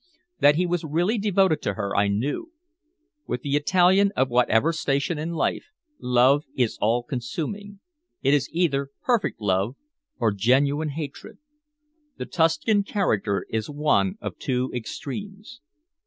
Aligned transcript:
That 0.39 0.55
he 0.55 0.65
was 0.65 0.83
really 0.83 1.19
devoted 1.19 1.61
to 1.61 1.75
her, 1.75 1.95
I 1.95 2.07
knew. 2.07 2.51
With 3.27 3.43
the 3.43 3.55
Italian 3.55 4.11
of 4.15 4.29
whatever 4.31 4.73
station 4.73 5.19
in 5.19 5.33
life, 5.33 5.65
love 5.99 6.43
is 6.55 6.79
all 6.81 7.03
consuming 7.03 7.81
it 8.23 8.33
is 8.33 8.49
either 8.51 8.89
perfect 9.03 9.39
love 9.39 9.75
or 10.17 10.31
genuine 10.31 10.89
hatred. 10.89 11.37
The 12.17 12.25
Tuscan 12.25 12.81
character 12.81 13.45
is 13.47 13.69
one 13.69 14.17
of 14.21 14.39
two 14.39 14.71
extremes. 14.73 15.61